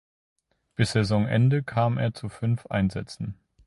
[0.73, 3.35] Bis Saisonende kam er zu fünf Einsätzen.